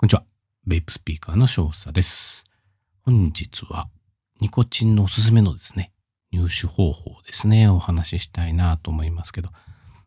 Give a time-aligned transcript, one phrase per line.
[0.00, 0.24] こんにちは。
[0.66, 2.46] ベイプスピーカーの少佐です。
[3.02, 3.90] 本日は
[4.40, 5.92] ニコチンのおすすめのですね、
[6.32, 9.50] 入手方法ですね、お話ししたいなと思いますけど、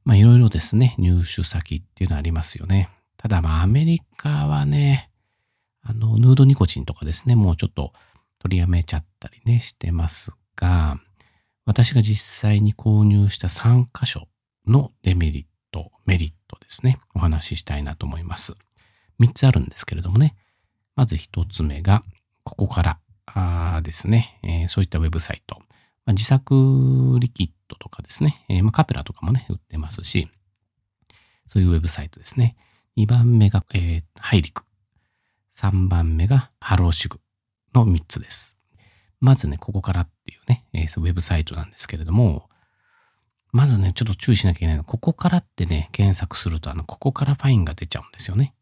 [0.04, 2.90] まあいろいろですね、入手先っていうのありますよね。
[3.18, 5.12] ただまあアメリカはね、
[5.84, 7.94] あの、ヌードニコチンとかですね、もうちょっと
[8.40, 10.98] 取りやめちゃったりね、してますが、
[11.66, 14.28] 私が実際に購入した3箇所
[14.66, 18.56] のデメリット、メリットですね、お話ししたいなと思います。
[19.20, 20.36] 3つあるんですけれどもね。
[20.96, 22.04] まず1つ目が、
[22.44, 25.58] ここからあですね、えーそういったウェブサイト。
[26.06, 30.28] まあ自作リキッドとかですね、えーまあカペラとかもね、売ってますし、
[31.48, 32.56] そういうウェブサイトですね。
[32.98, 34.64] 2番目が、えーハイリク。
[35.56, 37.20] 3番目がハローシグ
[37.74, 38.58] の3つです。
[39.20, 42.50] まずね、ここからっていうね、えーウェブサイトなんですけれども、
[43.52, 48.56] まずね、ちょっと注意しなきゃいけないのは、ここからってね、検索すると、あの、ここからファインが出ちゃうんですよね。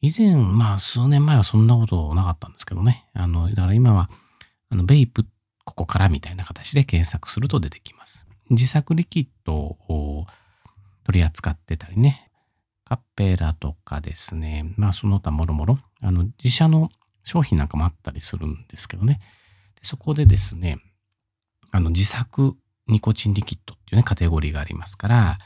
[0.00, 3.06] 以前、まあ、数年前はそんなことなかったんですけどね。
[3.14, 4.08] あの、だから今は、
[4.70, 5.26] あの、ベイプ、
[5.64, 8.24] ここからみたいな形で検索すると出てきます。
[8.50, 10.26] 自作リキッドを
[11.04, 12.30] 取り扱ってたりね。
[12.84, 14.72] カッペラとかですね。
[14.76, 16.90] まあ、その他もろもろ、あの、自社の
[17.24, 19.20] 商品なんかもあったりするんですけどね。
[19.74, 20.78] でそこでですね、
[21.70, 22.56] あの、自作
[22.86, 25.38] ニコチンリキッドっていうね、カテゴリーがありますから、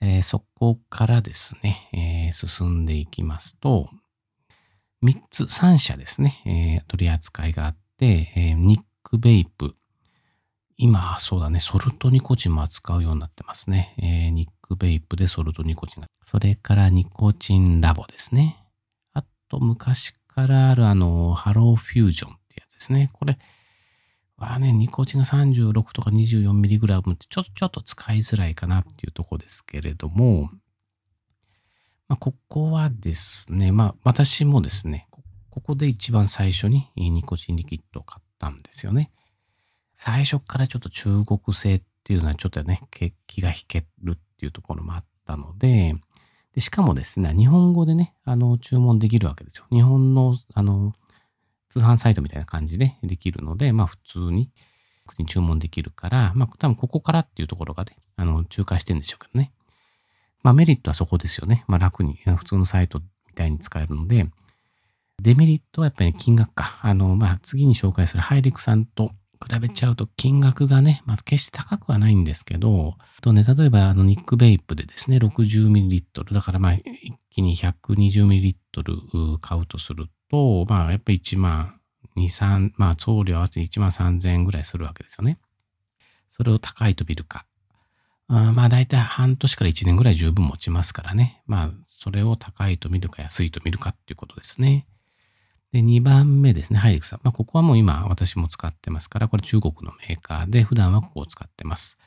[0.00, 3.90] えーそこからですね、えー進んでいきますと、
[5.02, 9.76] 3つ、3社ですね、えー取り扱いがあって、えニックベイプ。
[10.76, 13.94] 今、そうだね、ソルトニコチンも扱うようになってますね。
[13.98, 16.08] えニックベイプでソルトニコチンが。
[16.24, 18.56] それからニコチンラボですね。
[19.12, 23.10] あと、昔からあるあの、ハローフュージョンってやつですね。
[23.12, 23.38] これ
[24.46, 30.50] はね、ニコチンが36とか 24mg ってちょっとちょっと使いづらいかなっていうとこですけれども、
[32.08, 35.06] まあ、ここはですね、まあ私もですね、
[35.50, 39.10] ここで一番最初にニコチンリキッドを買ったんですよね。
[39.94, 45.94] 最初からちょっと中国製っていうのはちょっとね、け気が引けるっていうところもあったので、
[46.54, 49.66] でしかもですね、日本語でね、あの、注文できるわけですよ。
[49.70, 50.94] 日本の、あの、
[51.70, 54.50] 通販サイトみたいな感じでできるので、まあ普通に
[55.18, 59.52] に注文できるから、まあ多分ここからっていうところがね、あの、仲介してるんでしょうけどね。
[60.42, 61.64] まあメリットはそこですよね。
[61.66, 64.26] まあ楽に、普通のサイトみたいに使えるので、
[65.20, 66.78] デメリットはやっぱり金額か。
[66.82, 69.12] あの、まあ次に紹介するハイリクさんと
[69.46, 76.84] 比べちゃうと金額がね、まあ決して高くはないんですけど、とね、例えばあのニックベイプでですね、60ml、だからまあ一
[77.30, 81.80] 気に 120ml 買うとするとと、まあやっぱり1万
[82.16, 85.38] 2、3、まあ送料合わせて1万3000円ぐらいするわけですよね。
[86.30, 87.44] それを高いと見るか。
[88.28, 91.42] あまあ大体半年から1年ぐらい十分持ちますからね。
[91.46, 94.86] まあそれを高いと見るか安いと見るかっていうことですね。
[95.72, 97.20] で、2番目ですね、ハイリクさん。
[97.22, 101.98] まあここはもう今私も使ってますから、これ中国のメーカーで普段はここを使ってます。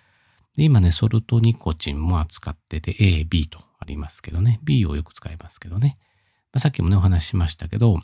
[0.56, 4.60] で、今ね、ソルトニコチンも扱ってて A、B とありますけどね。
[4.64, 5.98] B をよく使いますけどね。
[6.54, 8.00] まあ、さっきもね、お話ししましたけど、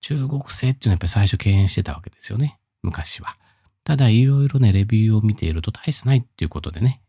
[0.00, 2.58] 中国製っていうのはやっぱり最初敬遠してたわけですよね。
[2.82, 3.36] 昔は。
[3.84, 7.02] ただ、いろいろね、レビューを見ていると大差ないっていうことでね、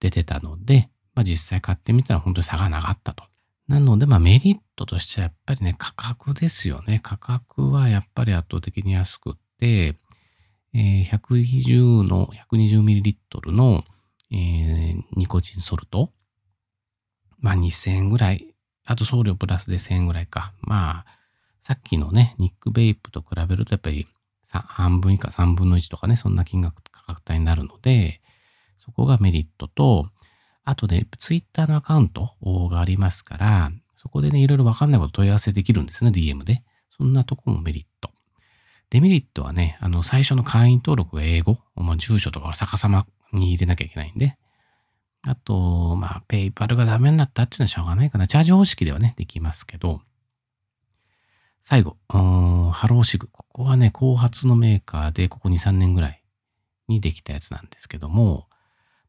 [0.00, 3.24] 出てたので、まあ実際買ってみたら本当に差がなかったと。
[3.68, 7.00] なので、まあメリットとしてはやっぱりね、価格ですよね。
[7.02, 9.96] 価格はやっぱり圧倒的に安くって、
[10.74, 13.82] えー120の、120ml の、
[14.30, 16.10] えーニコチンソルト。
[17.38, 18.54] まあ2000円ぐらい。
[18.84, 20.52] あと送料プラスで1000円ぐらいか。
[20.60, 21.06] まあ、
[21.66, 24.06] さっきのね、ニックベイプと比べるとやっぱり
[24.48, 28.20] 半分以下3分の1とかね、そんな金額価格帯になるので、
[28.78, 30.06] そこがメリットと、
[30.62, 32.36] あとね、ツイッターのアカウント
[32.70, 36.62] がありますから、そこでね、いろいろわかんないこと問い合わせできるんですね、DM で。
[36.96, 38.12] そんなとこもメリット。
[38.90, 44.38] デメリットはね、あの、最初の会員登録が英語、まあ、住所とかを逆さまに入れなきゃいけないんで、
[45.22, 48.28] あと、まあ、ペイパルがダメになったっていうのはしょうがないかな。
[48.28, 50.00] チャージ方式ではね、できますけど、
[51.68, 53.26] 最後、ハローシグ。
[53.32, 56.22] ここはね、後発のメーカーで、ここ2、3年ぐらい
[56.86, 58.46] にできたやつなんですけども、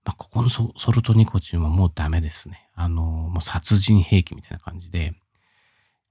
[0.04, 2.68] まあ、ここのソソルトニコチンはもうダメですね。
[2.74, 5.14] あの、もう殺人兵器みたいな感じで、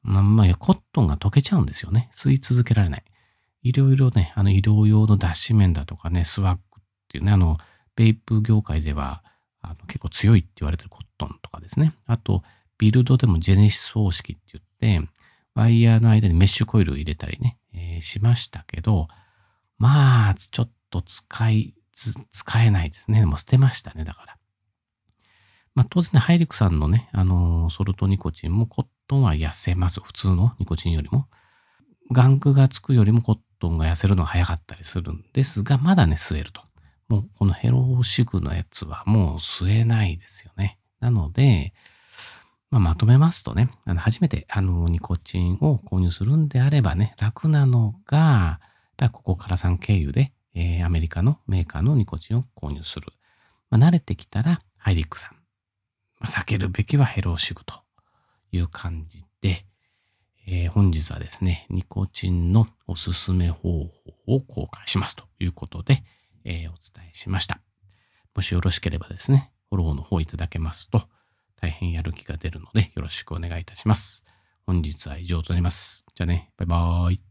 [0.03, 2.11] まあ、まあ、コットンが溶けちゃうんですよね。
[2.15, 3.05] 吸い続けられない。
[3.63, 7.59] いろいろね、あの、医療用の脱脂綿だとかね、スワッグっていうね、あの、
[7.97, 9.25] ベイプ業界では、
[9.63, 11.93] あの結構強いって言われてるコットンとかですね。
[12.07, 12.45] あと、
[12.79, 15.09] ビルドでもジェネシス方式って言って、
[15.57, 19.09] ワイヤーの間にメッシュコイルを入れたりね、えーしましたけど、
[19.79, 21.75] まあ、ちょっと使い、
[22.31, 23.25] 使えないですね。
[23.25, 24.37] もう捨てましたね、だから。
[25.75, 30.01] まあ当然ね、ハイリクさんのね、あのーソルトニコチンもコットンは痩せます。
[30.01, 31.27] 普通のニコチンよりも。
[32.13, 36.63] 玩具がつくよりもコットンが痩せるのが早かったりするんですが、まだね、吸えると。
[37.09, 40.79] もうこのヘローシグのやつはもう吸えないですよね。
[41.01, 41.73] なので、
[42.71, 48.61] まあ、まとめますとね、あの初めてあのニコチンを購入するんであればね、楽なのが、
[48.99, 53.13] やっここからさん経由で、えー、アメリカのメーカーのニコチンを購入する。
[53.71, 55.35] まあ、慣れてきたらハイリックさん。
[56.19, 57.75] まあ、避けるべきはヘローシグと
[58.53, 59.67] いう感じで、
[60.47, 63.91] えー、本日はですね、ニコチンのおすすめ方法
[64.27, 66.03] を公開しますということで、
[66.45, 67.61] えー、お伝えしました。
[68.35, 71.09] もしよろしければですね、フォローの方いただけますと、
[71.61, 74.25] 大変やる気が出るのでよろしくお願いいたします。
[74.67, 76.05] 本日は以上となります。
[76.15, 77.26] じゃあね、バイバーイ。